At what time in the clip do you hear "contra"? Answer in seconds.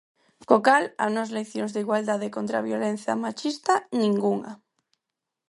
2.37-2.55